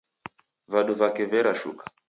[0.73, 1.83] Vadu vake verashuka